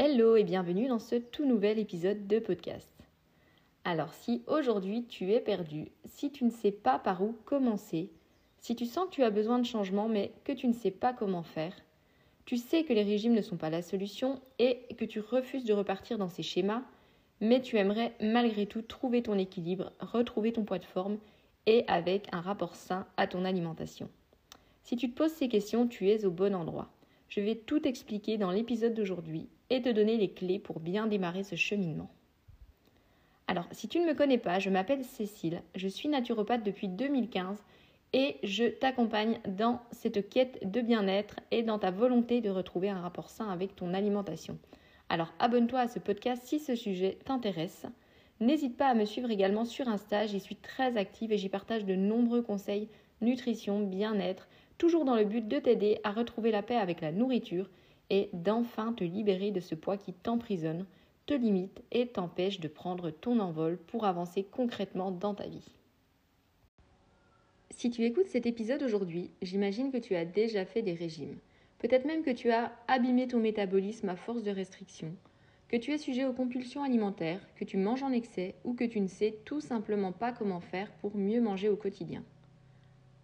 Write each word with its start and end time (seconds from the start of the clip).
Hello 0.00 0.36
et 0.36 0.44
bienvenue 0.44 0.86
dans 0.86 1.00
ce 1.00 1.16
tout 1.16 1.44
nouvel 1.44 1.76
épisode 1.76 2.28
de 2.28 2.38
podcast. 2.38 2.88
Alors 3.82 4.14
si 4.14 4.44
aujourd'hui 4.46 5.04
tu 5.08 5.32
es 5.32 5.40
perdu, 5.40 5.88
si 6.04 6.30
tu 6.30 6.44
ne 6.44 6.50
sais 6.50 6.70
pas 6.70 7.00
par 7.00 7.20
où 7.20 7.32
commencer, 7.44 8.12
si 8.60 8.76
tu 8.76 8.86
sens 8.86 9.06
que 9.06 9.14
tu 9.16 9.24
as 9.24 9.30
besoin 9.30 9.58
de 9.58 9.66
changement 9.66 10.08
mais 10.08 10.30
que 10.44 10.52
tu 10.52 10.68
ne 10.68 10.72
sais 10.72 10.92
pas 10.92 11.12
comment 11.12 11.42
faire, 11.42 11.72
tu 12.44 12.58
sais 12.58 12.84
que 12.84 12.92
les 12.92 13.02
régimes 13.02 13.34
ne 13.34 13.42
sont 13.42 13.56
pas 13.56 13.70
la 13.70 13.82
solution 13.82 14.40
et 14.60 14.82
que 14.96 15.04
tu 15.04 15.18
refuses 15.18 15.64
de 15.64 15.72
repartir 15.72 16.16
dans 16.16 16.28
ces 16.28 16.44
schémas, 16.44 16.84
mais 17.40 17.60
tu 17.60 17.76
aimerais 17.76 18.14
malgré 18.20 18.66
tout 18.66 18.82
trouver 18.82 19.24
ton 19.24 19.36
équilibre, 19.36 19.90
retrouver 19.98 20.52
ton 20.52 20.62
poids 20.62 20.78
de 20.78 20.84
forme 20.84 21.18
et 21.66 21.82
avec 21.88 22.28
un 22.30 22.40
rapport 22.40 22.76
sain 22.76 23.04
à 23.16 23.26
ton 23.26 23.44
alimentation. 23.44 24.08
Si 24.84 24.94
tu 24.94 25.10
te 25.10 25.16
poses 25.16 25.32
ces 25.32 25.48
questions, 25.48 25.88
tu 25.88 26.08
es 26.08 26.24
au 26.24 26.30
bon 26.30 26.54
endroit. 26.54 26.88
Je 27.28 27.40
vais 27.40 27.56
tout 27.56 27.86
expliquer 27.86 28.38
dans 28.38 28.50
l'épisode 28.50 28.94
d'aujourd'hui 28.94 29.48
et 29.70 29.82
te 29.82 29.88
donner 29.90 30.16
les 30.16 30.30
clés 30.30 30.58
pour 30.58 30.80
bien 30.80 31.06
démarrer 31.06 31.44
ce 31.44 31.56
cheminement. 31.56 32.10
Alors, 33.46 33.66
si 33.70 33.88
tu 33.88 34.00
ne 34.00 34.06
me 34.06 34.14
connais 34.14 34.38
pas, 34.38 34.58
je 34.58 34.70
m'appelle 34.70 35.04
Cécile, 35.04 35.62
je 35.74 35.88
suis 35.88 36.08
naturopathe 36.08 36.64
depuis 36.64 36.88
2015 36.88 37.62
et 38.14 38.36
je 38.42 38.64
t'accompagne 38.64 39.40
dans 39.46 39.80
cette 39.90 40.28
quête 40.30 40.58
de 40.70 40.80
bien-être 40.80 41.40
et 41.50 41.62
dans 41.62 41.78
ta 41.78 41.90
volonté 41.90 42.40
de 42.40 42.50
retrouver 42.50 42.88
un 42.88 43.00
rapport 43.00 43.28
sain 43.28 43.50
avec 43.50 43.76
ton 43.76 43.92
alimentation. 43.92 44.58
Alors, 45.10 45.32
abonne-toi 45.38 45.80
à 45.80 45.88
ce 45.88 45.98
podcast 45.98 46.42
si 46.44 46.58
ce 46.58 46.74
sujet 46.74 47.18
t'intéresse. 47.24 47.86
N'hésite 48.40 48.76
pas 48.76 48.88
à 48.88 48.94
me 48.94 49.04
suivre 49.04 49.30
également 49.30 49.64
sur 49.64 49.88
Insta, 49.88 50.26
j'y 50.26 50.40
suis 50.40 50.56
très 50.56 50.96
active 50.96 51.32
et 51.32 51.38
j'y 51.38 51.48
partage 51.48 51.84
de 51.84 51.94
nombreux 51.94 52.42
conseils 52.42 52.88
nutrition, 53.20 53.80
bien-être, 53.80 54.48
toujours 54.78 55.04
dans 55.04 55.16
le 55.16 55.24
but 55.24 55.46
de 55.46 55.58
t'aider 55.58 55.98
à 56.04 56.12
retrouver 56.12 56.50
la 56.50 56.62
paix 56.62 56.76
avec 56.76 57.00
la 57.00 57.12
nourriture 57.12 57.68
et 58.10 58.30
d'enfin 58.32 58.92
te 58.92 59.04
libérer 59.04 59.50
de 59.50 59.60
ce 59.60 59.74
poids 59.74 59.98
qui 59.98 60.12
t'emprisonne, 60.12 60.86
te 61.26 61.34
limite 61.34 61.82
et 61.92 62.06
t'empêche 62.06 62.60
de 62.60 62.68
prendre 62.68 63.10
ton 63.10 63.38
envol 63.40 63.76
pour 63.76 64.06
avancer 64.06 64.44
concrètement 64.44 65.10
dans 65.10 65.34
ta 65.34 65.46
vie. 65.46 65.74
Si 67.70 67.90
tu 67.90 68.04
écoutes 68.04 68.28
cet 68.28 68.46
épisode 68.46 68.82
aujourd'hui, 68.82 69.30
j'imagine 69.42 69.92
que 69.92 69.98
tu 69.98 70.16
as 70.16 70.24
déjà 70.24 70.64
fait 70.64 70.82
des 70.82 70.94
régimes. 70.94 71.36
Peut-être 71.78 72.06
même 72.06 72.24
que 72.24 72.30
tu 72.30 72.50
as 72.50 72.72
abîmé 72.88 73.28
ton 73.28 73.38
métabolisme 73.38 74.08
à 74.08 74.16
force 74.16 74.42
de 74.42 74.50
restrictions, 74.50 75.14
que 75.68 75.76
tu 75.76 75.92
es 75.92 75.98
sujet 75.98 76.24
aux 76.24 76.32
compulsions 76.32 76.82
alimentaires, 76.82 77.46
que 77.56 77.64
tu 77.64 77.76
manges 77.76 78.02
en 78.02 78.10
excès 78.10 78.54
ou 78.64 78.72
que 78.72 78.84
tu 78.84 79.00
ne 79.00 79.06
sais 79.06 79.36
tout 79.44 79.60
simplement 79.60 80.12
pas 80.12 80.32
comment 80.32 80.60
faire 80.60 80.90
pour 81.00 81.16
mieux 81.16 81.40
manger 81.40 81.68
au 81.68 81.76
quotidien. 81.76 82.24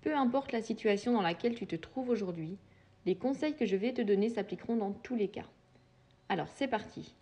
Peu 0.05 0.15
importe 0.15 0.53
la 0.53 0.61
situation 0.61 1.15
dans 1.15 1.23
laquelle 1.23 1.55
tu 1.55 1.67
te 1.67 1.77
trouves 1.77 2.11
aujourd'hui, 2.11 2.59
les 3.07 3.15
conseils 3.15 3.57
que 3.57 3.65
je 3.65 3.75
vais 3.75 3.95
te 3.95 4.03
donner 4.03 4.29
s'appliqueront 4.29 4.77
dans 4.77 4.93
tous 4.93 5.17
les 5.17 5.29
cas. 5.29 5.47
Alors 6.29 6.49
c'est 6.49 6.69
parti. 6.69 7.15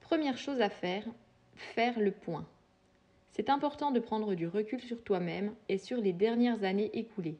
Première 0.00 0.38
chose 0.38 0.62
à 0.62 0.70
faire, 0.70 1.04
faire 1.56 2.00
le 2.00 2.12
point. 2.12 2.46
C'est 3.32 3.50
important 3.50 3.90
de 3.90 4.00
prendre 4.00 4.34
du 4.34 4.46
recul 4.46 4.80
sur 4.80 5.04
toi-même 5.04 5.52
et 5.68 5.76
sur 5.76 5.98
les 5.98 6.14
dernières 6.14 6.64
années 6.64 6.90
écoulées. 6.94 7.36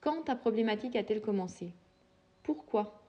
Quand 0.00 0.22
ta 0.22 0.36
problématique 0.36 0.96
a-t-elle 0.96 1.20
commencé? 1.20 1.70
Pourquoi? 2.44 3.02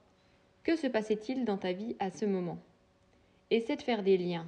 Que 0.64 0.76
se 0.76 0.86
passait-il 0.86 1.46
dans 1.46 1.56
ta 1.56 1.72
vie 1.72 1.96
à 1.98 2.10
ce 2.10 2.26
moment? 2.26 2.58
Essaie 3.50 3.76
de 3.76 3.82
faire 3.82 4.02
des 4.02 4.18
liens. 4.18 4.46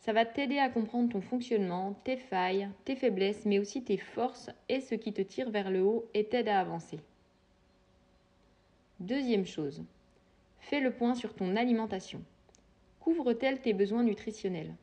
Ça 0.00 0.14
va 0.14 0.24
t'aider 0.24 0.58
à 0.58 0.70
comprendre 0.70 1.12
ton 1.12 1.20
fonctionnement, 1.20 1.92
tes 2.04 2.16
failles, 2.16 2.70
tes 2.86 2.96
faiblesses, 2.96 3.44
mais 3.44 3.58
aussi 3.58 3.84
tes 3.84 3.98
forces 3.98 4.50
et 4.70 4.80
ce 4.80 4.94
qui 4.94 5.12
te 5.12 5.20
tire 5.20 5.50
vers 5.50 5.70
le 5.70 5.82
haut 5.82 6.08
et 6.14 6.24
t'aide 6.24 6.48
à 6.48 6.58
avancer. 6.58 7.00
Deuxième 8.98 9.46
chose, 9.46 9.84
fais 10.58 10.80
le 10.80 10.90
point 10.90 11.14
sur 11.14 11.34
ton 11.34 11.54
alimentation. 11.54 12.22
Couvre-t-elle 13.00 13.60
tes 13.60 13.74
besoins 13.74 14.02
nutritionnels 14.02 14.74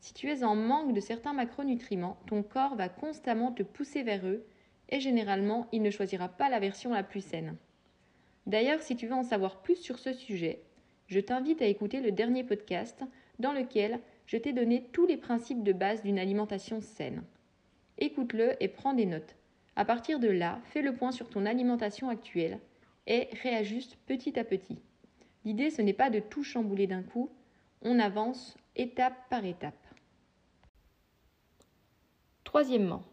Si 0.00 0.14
tu 0.14 0.30
es 0.30 0.44
en 0.44 0.54
manque 0.54 0.94
de 0.94 1.00
certains 1.00 1.32
macronutriments, 1.32 2.18
ton 2.26 2.44
corps 2.44 2.76
va 2.76 2.88
constamment 2.88 3.50
te 3.50 3.64
pousser 3.64 4.04
vers 4.04 4.24
eux 4.26 4.46
et 4.90 5.00
généralement 5.00 5.66
il 5.72 5.82
ne 5.82 5.90
choisira 5.90 6.28
pas 6.28 6.48
la 6.48 6.60
version 6.60 6.92
la 6.92 7.02
plus 7.02 7.24
saine. 7.24 7.56
D'ailleurs, 8.46 8.82
si 8.82 8.94
tu 8.94 9.08
veux 9.08 9.14
en 9.14 9.24
savoir 9.24 9.60
plus 9.60 9.76
sur 9.76 9.98
ce 9.98 10.12
sujet, 10.12 10.62
je 11.08 11.18
t'invite 11.18 11.62
à 11.62 11.66
écouter 11.66 12.00
le 12.00 12.12
dernier 12.12 12.44
podcast 12.44 13.02
dans 13.40 13.52
lequel 13.52 14.00
je 14.26 14.36
t'ai 14.36 14.52
donné 14.52 14.88
tous 14.92 15.06
les 15.06 15.16
principes 15.16 15.62
de 15.62 15.72
base 15.72 16.02
d'une 16.02 16.18
alimentation 16.18 16.80
saine. 16.80 17.22
Écoute-le 17.98 18.62
et 18.62 18.68
prends 18.68 18.92
des 18.92 19.06
notes. 19.06 19.36
À 19.76 19.84
partir 19.84 20.18
de 20.18 20.28
là, 20.28 20.60
fais 20.64 20.82
le 20.82 20.94
point 20.94 21.12
sur 21.12 21.28
ton 21.28 21.46
alimentation 21.46 22.08
actuelle 22.08 22.58
et 23.06 23.28
réajuste 23.42 23.96
petit 24.06 24.38
à 24.38 24.44
petit. 24.44 24.80
L'idée, 25.44 25.70
ce 25.70 25.82
n'est 25.82 25.92
pas 25.92 26.10
de 26.10 26.18
tout 26.18 26.42
chambouler 26.42 26.86
d'un 26.86 27.02
coup, 27.02 27.30
on 27.82 27.98
avance 27.98 28.56
étape 28.74 29.14
par 29.30 29.44
étape. 29.44 29.74
Troisièmement, 32.44 33.04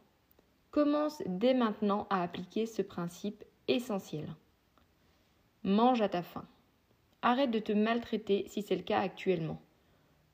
commence 0.71 1.21
dès 1.25 1.53
maintenant 1.53 2.07
à 2.09 2.23
appliquer 2.23 2.65
ce 2.65 2.81
principe 2.81 3.43
essentiel. 3.67 4.27
Mange 5.63 6.01
à 6.01 6.09
ta 6.09 6.23
faim. 6.23 6.45
Arrête 7.21 7.51
de 7.51 7.59
te 7.59 7.71
maltraiter 7.71 8.45
si 8.47 8.63
c'est 8.63 8.75
le 8.75 8.81
cas 8.81 8.99
actuellement. 8.99 9.61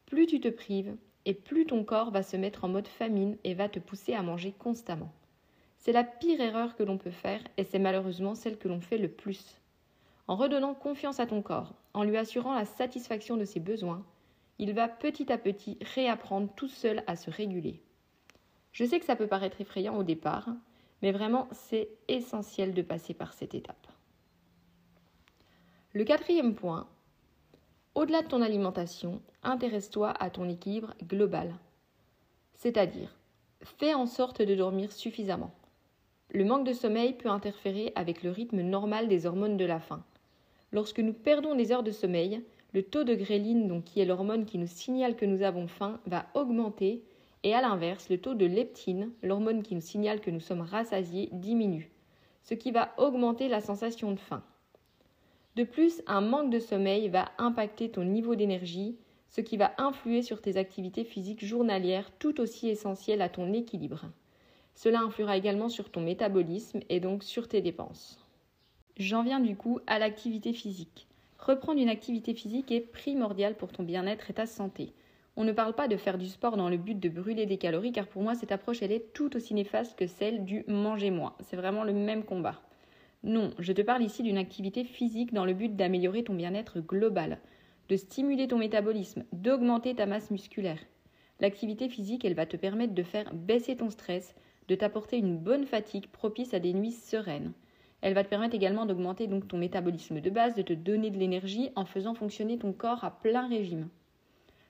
Plus 0.09 0.25
tu 0.25 0.39
te 0.39 0.47
prives, 0.47 0.97
et 1.25 1.35
plus 1.35 1.67
ton 1.67 1.83
corps 1.83 2.09
va 2.09 2.23
se 2.23 2.35
mettre 2.35 2.63
en 2.63 2.67
mode 2.67 2.87
famine 2.87 3.37
et 3.43 3.53
va 3.53 3.69
te 3.69 3.77
pousser 3.77 4.15
à 4.15 4.23
manger 4.23 4.51
constamment. 4.51 5.13
C'est 5.77 5.91
la 5.91 6.03
pire 6.03 6.41
erreur 6.41 6.75
que 6.75 6.81
l'on 6.81 6.97
peut 6.97 7.11
faire 7.11 7.41
et 7.57 7.63
c'est 7.63 7.79
malheureusement 7.79 8.33
celle 8.33 8.57
que 8.57 8.67
l'on 8.67 8.81
fait 8.81 8.97
le 8.97 9.09
plus. 9.09 9.55
En 10.27 10.35
redonnant 10.35 10.73
confiance 10.73 11.19
à 11.19 11.27
ton 11.27 11.43
corps, 11.43 11.75
en 11.93 12.03
lui 12.03 12.17
assurant 12.17 12.55
la 12.55 12.65
satisfaction 12.65 13.37
de 13.37 13.45
ses 13.45 13.59
besoins, 13.59 14.03
il 14.57 14.73
va 14.73 14.87
petit 14.87 15.31
à 15.31 15.37
petit 15.37 15.77
réapprendre 15.93 16.51
tout 16.55 16.67
seul 16.67 17.03
à 17.05 17.15
se 17.15 17.29
réguler. 17.29 17.81
Je 18.71 18.85
sais 18.85 18.99
que 18.99 19.05
ça 19.05 19.15
peut 19.15 19.27
paraître 19.27 19.61
effrayant 19.61 19.95
au 19.95 20.03
départ, 20.03 20.49
mais 21.01 21.11
vraiment 21.11 21.47
c'est 21.51 21.89
essentiel 22.07 22.73
de 22.73 22.81
passer 22.81 23.13
par 23.13 23.33
cette 23.33 23.53
étape. 23.53 23.87
Le 25.93 26.03
quatrième 26.03 26.55
point, 26.55 26.87
au-delà 27.99 28.21
de 28.21 28.29
ton 28.29 28.41
alimentation, 28.41 29.19
intéresse-toi 29.43 30.13
à 30.21 30.29
ton 30.29 30.47
équilibre 30.47 30.93
global. 31.03 31.53
C'est-à-dire, 32.55 33.13
fais 33.61 33.93
en 33.93 34.05
sorte 34.05 34.41
de 34.41 34.55
dormir 34.55 34.93
suffisamment. 34.93 35.51
Le 36.31 36.45
manque 36.45 36.65
de 36.65 36.71
sommeil 36.71 37.11
peut 37.11 37.27
interférer 37.27 37.91
avec 37.95 38.23
le 38.23 38.31
rythme 38.31 38.61
normal 38.61 39.09
des 39.09 39.25
hormones 39.25 39.57
de 39.57 39.65
la 39.65 39.81
faim. 39.81 40.01
Lorsque 40.71 41.01
nous 41.01 41.11
perdons 41.11 41.55
des 41.55 41.73
heures 41.73 41.83
de 41.83 41.91
sommeil, 41.91 42.41
le 42.71 42.83
taux 42.83 43.03
de 43.03 43.15
gréline, 43.15 43.67
donc 43.67 43.83
qui 43.83 43.99
est 43.99 44.05
l'hormone 44.05 44.45
qui 44.45 44.59
nous 44.59 44.67
signale 44.67 45.17
que 45.17 45.25
nous 45.25 45.41
avons 45.41 45.67
faim, 45.67 45.99
va 46.05 46.27
augmenter 46.35 47.03
et 47.43 47.53
à 47.53 47.59
l'inverse, 47.59 48.07
le 48.09 48.17
taux 48.17 48.33
de 48.33 48.45
leptine, 48.45 49.11
l'hormone 49.23 49.61
qui 49.61 49.75
nous 49.75 49.81
signale 49.81 50.21
que 50.21 50.31
nous 50.31 50.39
sommes 50.39 50.61
rassasiés, 50.61 51.27
diminue, 51.33 51.91
ce 52.43 52.53
qui 52.53 52.71
va 52.71 52.93
augmenter 52.97 53.49
la 53.49 53.59
sensation 53.59 54.13
de 54.13 54.19
faim. 54.21 54.41
De 55.55 55.63
plus, 55.63 56.01
un 56.07 56.21
manque 56.21 56.51
de 56.51 56.59
sommeil 56.59 57.09
va 57.09 57.31
impacter 57.37 57.89
ton 57.89 58.03
niveau 58.03 58.35
d'énergie, 58.35 58.97
ce 59.29 59.41
qui 59.41 59.57
va 59.57 59.73
influer 59.77 60.21
sur 60.21 60.41
tes 60.41 60.57
activités 60.57 61.03
physiques 61.03 61.45
journalières 61.45 62.11
tout 62.19 62.39
aussi 62.39 62.69
essentielles 62.69 63.21
à 63.21 63.29
ton 63.29 63.53
équilibre. 63.53 64.05
Cela 64.75 65.01
influera 65.01 65.37
également 65.37 65.69
sur 65.69 65.91
ton 65.91 66.01
métabolisme 66.01 66.79
et 66.89 66.99
donc 66.99 67.23
sur 67.23 67.47
tes 67.47 67.61
dépenses. 67.61 68.25
J'en 68.97 69.23
viens 69.23 69.39
du 69.39 69.55
coup 69.55 69.79
à 69.87 69.99
l'activité 69.99 70.53
physique. 70.53 71.07
Reprendre 71.37 71.81
une 71.81 71.89
activité 71.89 72.33
physique 72.33 72.71
est 72.71 72.81
primordial 72.81 73.55
pour 73.55 73.71
ton 73.71 73.83
bien-être 73.83 74.29
et 74.29 74.33
ta 74.33 74.45
santé. 74.45 74.93
On 75.35 75.45
ne 75.45 75.53
parle 75.53 75.73
pas 75.73 75.87
de 75.87 75.95
faire 75.95 76.17
du 76.17 76.27
sport 76.27 76.57
dans 76.57 76.69
le 76.69 76.77
but 76.77 76.99
de 76.99 77.07
brûler 77.07 77.45
des 77.45 77.57
calories 77.57 77.93
car 77.93 78.07
pour 78.07 78.21
moi 78.21 78.35
cette 78.35 78.51
approche 78.51 78.81
elle 78.81 78.91
est 78.91 79.13
tout 79.13 79.35
aussi 79.37 79.53
néfaste 79.53 79.97
que 79.97 80.07
celle 80.07 80.43
du 80.43 80.65
manger 80.67 81.11
moins. 81.11 81.33
C'est 81.39 81.55
vraiment 81.55 81.83
le 81.83 81.93
même 81.93 82.23
combat. 82.23 82.61
Non, 83.23 83.51
je 83.59 83.73
te 83.73 83.81
parle 83.81 84.03
ici 84.03 84.23
d'une 84.23 84.37
activité 84.37 84.85
physique 84.85 85.33
dans 85.33 85.43
le 85.43 85.53
but 85.53 85.75
d'améliorer 85.75 86.23
ton 86.23 86.33
bien-être 86.33 86.79
global, 86.79 87.39
de 87.89 87.97
stimuler 87.97 88.47
ton 88.47 88.57
métabolisme, 88.57 89.25
d'augmenter 89.33 89.93
ta 89.93 90.05
masse 90.05 90.31
musculaire. 90.31 90.79
L'activité 91.41 91.89
physique, 91.89 92.23
elle 92.23 92.33
va 92.33 92.45
te 92.45 92.55
permettre 92.55 92.93
de 92.93 93.03
faire 93.03 93.33
baisser 93.33 93.75
ton 93.75 93.89
stress, 93.89 94.35
de 94.69 94.75
t'apporter 94.75 95.17
une 95.17 95.37
bonne 95.37 95.65
fatigue 95.65 96.07
propice 96.07 96.53
à 96.53 96.59
des 96.59 96.73
nuits 96.73 96.93
sereines. 96.93 97.51
Elle 98.01 98.13
va 98.13 98.23
te 98.23 98.29
permettre 98.29 98.55
également 98.55 98.85
d'augmenter 98.85 99.27
donc 99.27 99.49
ton 99.49 99.57
métabolisme 99.57 100.21
de 100.21 100.29
base, 100.29 100.55
de 100.55 100.61
te 100.61 100.71
donner 100.71 101.09
de 101.09 101.17
l'énergie 101.17 101.71
en 101.75 101.83
faisant 101.83 102.13
fonctionner 102.13 102.57
ton 102.57 102.71
corps 102.71 103.03
à 103.03 103.11
plein 103.19 103.49
régime. 103.49 103.89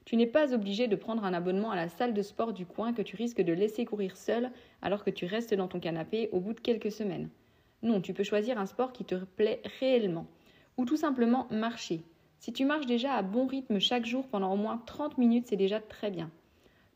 Tu 0.05 0.15
n'es 0.15 0.25
pas 0.25 0.55
obligé 0.55 0.87
de 0.87 0.95
prendre 0.95 1.23
un 1.23 1.35
abonnement 1.35 1.69
à 1.69 1.75
la 1.75 1.87
salle 1.87 2.15
de 2.15 2.21
sport 2.23 2.53
du 2.53 2.65
coin 2.65 2.93
que 2.93 3.03
tu 3.03 3.15
risques 3.15 3.41
de 3.41 3.53
laisser 3.53 3.85
courir 3.85 4.17
seul 4.17 4.49
alors 4.81 5.03
que 5.03 5.11
tu 5.11 5.27
restes 5.27 5.53
dans 5.53 5.67
ton 5.67 5.79
canapé 5.79 6.29
au 6.31 6.39
bout 6.39 6.53
de 6.53 6.59
quelques 6.59 6.91
semaines. 6.91 7.29
Non, 7.81 8.01
tu 8.01 8.13
peux 8.13 8.23
choisir 8.23 8.59
un 8.59 8.65
sport 8.65 8.91
qui 8.91 9.05
te 9.05 9.15
plaît 9.15 9.61
réellement 9.79 10.27
ou 10.77 10.85
tout 10.85 10.97
simplement 10.97 11.47
marcher. 11.51 12.01
Si 12.39 12.53
tu 12.53 12.63
marches 12.63 12.85
déjà 12.85 13.13
à 13.13 13.21
bon 13.21 13.47
rythme 13.47 13.79
chaque 13.79 14.05
jour 14.05 14.27
pendant 14.27 14.53
au 14.53 14.57
moins 14.57 14.81
30 14.85 15.17
minutes, 15.17 15.47
c'est 15.47 15.57
déjà 15.57 15.81
très 15.81 16.09
bien. 16.09 16.31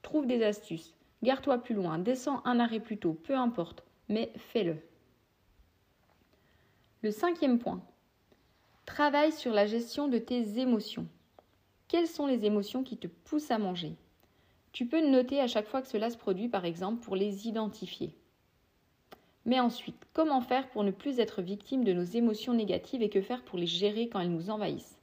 Trouve 0.02 0.26
des 0.26 0.44
astuces. 0.44 0.96
Gare-toi 1.22 1.58
plus 1.58 1.76
loin, 1.76 2.00
descends 2.00 2.42
un 2.46 2.60
arrêt 2.60 2.80
plus 2.80 2.98
tôt, 2.98 3.14
peu 3.14 3.36
importe, 3.36 3.84
mais 4.10 4.32
fais-le. 4.38 4.78
Le 7.02 7.12
cinquième 7.12 7.60
point. 7.60 7.82
Travaille 8.86 9.32
sur 9.32 9.54
la 9.54 9.66
gestion 9.66 10.08
de 10.08 10.18
tes 10.18 10.60
émotions. 10.60 11.08
Quelles 11.88 12.08
sont 12.08 12.28
les 12.28 12.46
émotions 12.46 12.84
qui 12.84 12.98
te 12.98 13.08
poussent 13.08 13.52
à 13.52 13.58
manger? 13.58 13.96
Tu 14.72 14.86
peux 14.86 15.06
noter 15.06 15.40
à 15.40 15.48
chaque 15.48 15.68
fois 15.68 15.82
que 15.82 15.88
cela 15.88 16.10
se 16.10 16.18
produit, 16.18 16.50
par 16.50 16.66
exemple, 16.66 17.04
pour 17.04 17.16
les 17.16 17.48
identifier. 17.48 18.16
Mais 19.46 19.60
ensuite, 19.60 20.08
comment 20.14 20.42
faire 20.42 20.70
pour 20.70 20.84
ne 20.84 20.92
plus 20.92 21.20
être 21.20 21.42
victime 21.42 21.84
de 21.84 21.94
nos 21.94 22.04
émotions 22.04 22.54
négatives 22.54 23.02
et 23.02 23.10
que 23.10 23.22
faire 23.22 23.44
pour 23.44 23.60
les 23.60 23.68
gérer 23.68 24.08
quand 24.08 24.20
elles 24.20 24.32
nous 24.32 24.50
envahissent? 24.50 25.00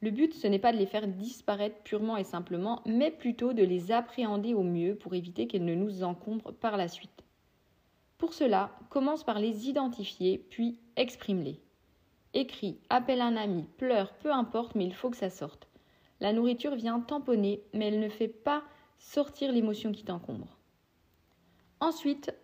Le 0.00 0.10
but, 0.10 0.34
ce 0.34 0.46
n'est 0.46 0.58
pas 0.58 0.72
de 0.72 0.76
les 0.76 0.86
faire 0.86 1.08
disparaître 1.08 1.82
purement 1.82 2.16
et 2.16 2.24
simplement, 2.24 2.82
mais 2.84 3.10
plutôt 3.10 3.52
de 3.54 3.62
les 3.62 3.90
appréhender 3.90 4.52
au 4.52 4.62
mieux 4.62 4.96
pour 4.96 5.14
éviter 5.14 5.46
qu'elles 5.46 5.64
ne 5.64 5.74
nous 5.74 6.04
encombrent 6.04 6.52
par 6.52 6.76
la 6.76 6.88
suite. 6.88 7.24
Pour 8.18 8.34
cela, 8.34 8.70
commence 8.90 9.24
par 9.24 9.38
les 9.38 9.68
identifier, 9.68 10.38
puis 10.38 10.78
exprime-les. 10.96 11.58
Écris, 12.34 12.78
appelle 12.90 13.20
un 13.20 13.36
ami, 13.36 13.64
pleure, 13.78 14.12
peu 14.14 14.32
importe, 14.32 14.74
mais 14.74 14.84
il 14.84 14.94
faut 14.94 15.10
que 15.10 15.16
ça 15.16 15.30
sorte. 15.30 15.68
La 16.20 16.32
nourriture 16.32 16.74
vient 16.74 17.00
tamponner, 17.00 17.62
mais 17.72 17.88
elle 17.88 18.00
ne 18.00 18.08
fait 18.08 18.28
pas 18.28 18.62
sortir 18.98 19.52
l'émotion 19.52 19.90
qui 19.90 20.04
t'encombre. 20.04 20.58
Ensuite, 21.80 22.34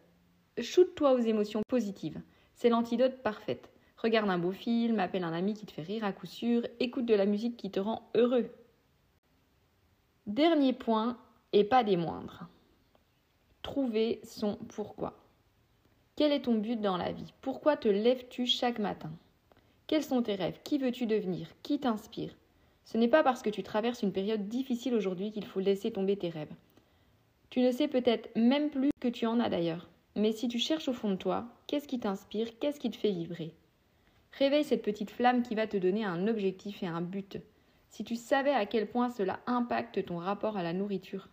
shoot-toi 0.59 1.13
aux 1.13 1.21
émotions 1.21 1.63
positives. 1.69 2.21
C'est 2.55 2.69
l'antidote 2.69 3.23
parfaite. 3.23 3.71
Regarde 3.97 4.31
un 4.31 4.39
beau 4.39 4.53
film, 4.53 4.99
appelle 4.99 5.25
un 5.25 5.33
ami 5.33 5.55
qui 5.55 5.67
te 5.67 5.73
fait 5.73 5.83
rire 5.83 6.05
à 6.05 6.13
coup 6.13 6.27
sûr, 6.27 6.67
écoute 6.79 7.07
de 7.07 7.15
la 7.15 7.27
musique 7.27 7.57
qui 7.57 7.71
te 7.71 7.81
rend 7.81 8.11
heureux. 8.15 8.49
Dernier 10.27 10.73
point, 10.73 11.19
et 11.53 11.65
pas 11.65 11.85
des 11.85 11.97
moindres. 11.97 12.49
Trouver 13.63 14.21
son 14.25 14.57
pourquoi. 14.69 15.19
Quel 16.17 16.33
est 16.33 16.43
ton 16.43 16.55
but 16.55 16.81
dans 16.81 16.97
la 16.97 17.13
vie? 17.13 17.35
Pourquoi 17.41 17.77
te 17.77 17.89
lèves-tu 17.89 18.47
chaque 18.47 18.79
matin? 18.79 19.11
Quels 19.87 20.05
sont 20.05 20.23
tes 20.23 20.35
rêves? 20.35 20.61
Qui 20.65 20.79
veux-tu 20.79 21.07
devenir? 21.07 21.49
Qui 21.63 21.81
t'inspire? 21.81 22.35
Ce 22.85 22.97
n'est 22.97 23.09
pas 23.09 23.23
parce 23.23 23.43
que 23.43 23.51
tu 23.51 23.63
traverses 23.63 24.03
une 24.03 24.13
période 24.13 24.49
difficile 24.49 24.95
aujourd'hui 24.95 25.31
qu'il 25.31 25.45
faut 25.45 25.61
laisser 25.61 25.91
tomber 25.93 26.17
tes 26.17 26.31
rêves. 26.31 26.55
Tu 27.51 27.61
ne 27.61 27.71
sais 27.71 27.89
peut-être 27.89 28.35
même 28.37 28.71
plus 28.71 28.91
que 29.01 29.09
tu 29.09 29.27
en 29.27 29.41
as 29.41 29.49
d'ailleurs. 29.51 29.90
Mais 30.17 30.33
si 30.33 30.49
tu 30.49 30.59
cherches 30.59 30.89
au 30.89 30.93
fond 30.93 31.11
de 31.11 31.17
toi, 31.17 31.47
qu'est-ce 31.67 31.89
qui 31.89 32.01
t'inspire 32.01 32.59
Qu'est-ce 32.59 32.81
qui 32.81 32.91
te 32.91 32.97
fait 32.97 33.13
vibrer? 33.13 33.55
Réveille 34.33 34.65
cette 34.65 34.83
petite 34.83 35.11
flamme 35.11 35.43
qui 35.43 35.55
va 35.55 35.67
te 35.67 35.77
donner 35.77 36.05
un 36.05 36.27
objectif 36.27 36.83
et 36.83 36.87
un 36.87 37.01
but. 37.01 37.39
Si 37.89 38.05
tu 38.05 38.17
savais 38.17 38.53
à 38.53 38.67
quel 38.67 38.89
point 38.89 39.11
cela 39.11 39.41
impacte 39.47 40.05
ton 40.05 40.19
rapport 40.19 40.57
à 40.57 40.63
la 40.63 40.73
nourriture, 40.73 41.29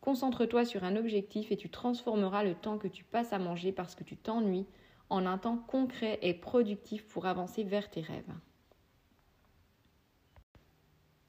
concentre-toi 0.00 0.64
sur 0.64 0.84
un 0.84 0.96
objectif 0.96 1.52
et 1.52 1.56
tu 1.56 1.70
transformeras 1.70 2.44
le 2.44 2.54
temps 2.54 2.78
que 2.78 2.88
tu 2.88 3.04
passes 3.04 3.32
à 3.32 3.38
manger 3.38 3.72
parce 3.72 3.94
que 3.94 4.04
tu 4.04 4.16
t'ennuies 4.16 4.66
en 5.10 5.26
un 5.26 5.38
temps 5.38 5.58
concret 5.58 6.18
et 6.22 6.34
productif 6.34 7.06
pour 7.06 7.26
avancer 7.26 7.64
vers 7.64 7.90
tes 7.90 8.00
rêves. 8.00 8.32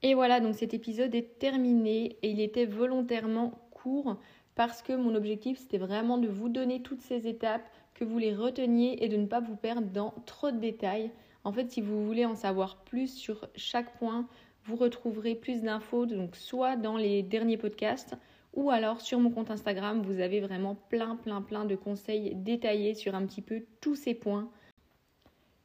Et 0.02 0.14
voilà, 0.14 0.40
donc 0.40 0.56
cet 0.56 0.74
épisode 0.74 1.16
est 1.16 1.40
terminé 1.40 2.18
et 2.22 2.30
il 2.30 2.40
était 2.40 2.66
volontairement 2.66 3.68
court 3.72 4.18
parce 4.56 4.82
que 4.82 4.94
mon 4.94 5.16
objectif 5.16 5.60
c'était 5.60 5.78
vraiment 5.78 6.18
de 6.18 6.28
vous 6.28 6.50
donner 6.50 6.82
toutes 6.82 7.02
ces 7.02 7.28
étapes, 7.28 7.70
que 7.94 8.04
vous 8.04 8.18
les 8.18 8.36
reteniez 8.36 9.04
et 9.04 9.08
de 9.08 9.18
ne 9.18 9.26
pas 9.26 9.40
vous 9.40 9.56
perdre 9.56 9.88
dans 9.88 10.14
trop 10.26 10.52
de 10.52 10.58
détails. 10.58 11.12
En 11.46 11.54
fait, 11.54 11.72
si 11.72 11.80
vous 11.80 12.06
voulez 12.06 12.26
en 12.26 12.36
savoir 12.36 12.78
plus 12.84 13.14
sur 13.14 13.48
chaque 13.56 13.98
point, 13.98 14.28
vous 14.66 14.76
retrouverez 14.76 15.36
plus 15.36 15.62
d'infos, 15.62 16.06
donc 16.06 16.36
soit 16.36 16.76
dans 16.76 16.98
les 16.98 17.24
derniers 17.24 17.58
podcasts 17.58 18.18
ou 18.56 18.70
alors 18.70 19.02
sur 19.02 19.20
mon 19.20 19.32
compte 19.32 19.52
Instagram, 19.52 20.02
vous 20.02 20.22
avez 20.22 20.40
vraiment 20.40 20.76
plein, 20.90 21.16
plein, 21.18 21.42
plein 21.42 21.66
de 21.66 21.76
conseils 21.76 22.36
détaillés 22.36 22.96
sur 22.96 23.14
un 23.14 23.26
petit 23.26 23.42
peu 23.42 23.64
tous 23.82 23.96
ces 23.96 24.14
points. 24.14 24.50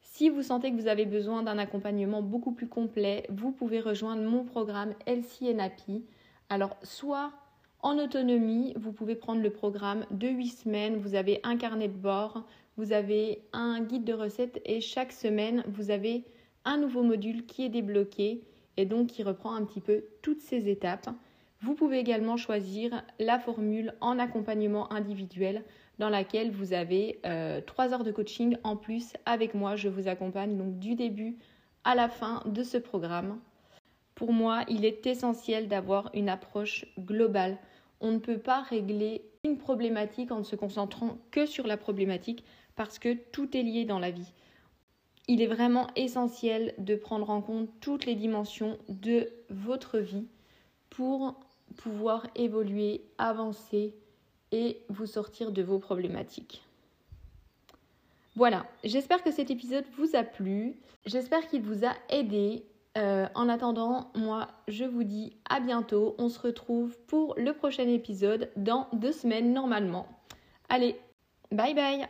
Si 0.01 0.29
vous 0.29 0.43
sentez 0.43 0.71
que 0.71 0.75
vous 0.75 0.87
avez 0.87 1.05
besoin 1.05 1.41
d'un 1.41 1.57
accompagnement 1.57 2.21
beaucoup 2.21 2.51
plus 2.51 2.67
complet, 2.67 3.25
vous 3.29 3.51
pouvez 3.51 3.79
rejoindre 3.79 4.23
mon 4.23 4.43
programme 4.43 4.93
LCNAPI. 5.07 6.03
Alors, 6.49 6.75
soit 6.83 7.31
en 7.83 7.97
autonomie, 7.97 8.73
vous 8.75 8.91
pouvez 8.91 9.15
prendre 9.15 9.41
le 9.41 9.49
programme 9.49 10.05
de 10.11 10.27
8 10.27 10.49
semaines, 10.49 10.97
vous 10.97 11.15
avez 11.15 11.39
un 11.43 11.57
carnet 11.57 11.87
de 11.87 11.97
bord, 11.97 12.43
vous 12.77 12.93
avez 12.93 13.41
un 13.53 13.81
guide 13.81 14.03
de 14.03 14.13
recettes 14.13 14.61
et 14.65 14.81
chaque 14.81 15.11
semaine, 15.11 15.63
vous 15.67 15.89
avez 15.89 16.23
un 16.63 16.77
nouveau 16.77 17.03
module 17.03 17.45
qui 17.45 17.65
est 17.65 17.69
débloqué 17.69 18.41
et 18.77 18.85
donc 18.85 19.07
qui 19.07 19.23
reprend 19.23 19.53
un 19.53 19.65
petit 19.65 19.81
peu 19.81 20.03
toutes 20.21 20.41
ces 20.41 20.69
étapes. 20.69 21.09
Vous 21.61 21.75
pouvez 21.75 21.99
également 21.99 22.37
choisir 22.37 23.03
la 23.19 23.39
formule 23.39 23.93
en 24.01 24.17
accompagnement 24.19 24.91
individuel 24.91 25.63
dans 25.99 26.09
laquelle 26.09 26.51
vous 26.51 26.73
avez 26.73 27.19
euh, 27.25 27.61
3 27.61 27.93
heures 27.93 28.03
de 28.03 28.11
coaching 28.11 28.57
en 28.63 28.75
plus 28.75 29.13
avec 29.25 29.53
moi. 29.53 29.75
Je 29.75 29.89
vous 29.89 30.07
accompagne 30.07 30.57
donc 30.57 30.79
du 30.79 30.95
début 30.95 31.37
à 31.83 31.93
la 31.93 32.09
fin 32.09 32.41
de 32.45 32.63
ce 32.63 32.77
programme. 32.77 33.39
Pour 34.15 34.33
moi, 34.33 34.63
il 34.67 34.85
est 34.85 35.05
essentiel 35.07 35.67
d'avoir 35.67 36.09
une 36.13 36.29
approche 36.29 36.85
globale 36.99 37.57
on 38.01 38.11
ne 38.11 38.19
peut 38.19 38.37
pas 38.37 38.61
régler 38.61 39.23
une 39.43 39.57
problématique 39.57 40.31
en 40.31 40.39
ne 40.39 40.43
se 40.43 40.55
concentrant 40.55 41.17
que 41.31 41.45
sur 41.45 41.65
la 41.65 41.77
problématique 41.77 42.43
parce 42.75 42.99
que 42.99 43.13
tout 43.13 43.55
est 43.55 43.63
lié 43.63 43.85
dans 43.85 43.99
la 43.99 44.11
vie. 44.11 44.33
Il 45.27 45.41
est 45.41 45.47
vraiment 45.47 45.87
essentiel 45.95 46.73
de 46.77 46.95
prendre 46.95 47.29
en 47.29 47.41
compte 47.41 47.69
toutes 47.79 48.05
les 48.05 48.15
dimensions 48.15 48.77
de 48.89 49.29
votre 49.49 49.99
vie 49.99 50.25
pour 50.89 51.39
pouvoir 51.77 52.27
évoluer, 52.35 53.01
avancer 53.17 53.95
et 54.51 54.79
vous 54.89 55.05
sortir 55.05 55.51
de 55.51 55.61
vos 55.61 55.79
problématiques. 55.79 56.63
Voilà, 58.35 58.65
j'espère 58.83 59.23
que 59.23 59.31
cet 59.31 59.51
épisode 59.51 59.85
vous 59.97 60.15
a 60.15 60.23
plu, 60.23 60.75
j'espère 61.05 61.47
qu'il 61.47 61.61
vous 61.61 61.85
a 61.85 61.93
aidé 62.09 62.63
euh, 62.97 63.27
en 63.35 63.47
attendant, 63.47 64.11
moi, 64.15 64.49
je 64.67 64.83
vous 64.83 65.03
dis 65.03 65.37
à 65.49 65.59
bientôt. 65.59 66.15
On 66.17 66.29
se 66.29 66.39
retrouve 66.39 66.97
pour 67.07 67.35
le 67.37 67.53
prochain 67.53 67.87
épisode 67.87 68.49
dans 68.57 68.87
deux 68.93 69.13
semaines 69.13 69.53
normalement. 69.53 70.07
Allez, 70.69 70.99
bye 71.51 71.73
bye 71.73 72.07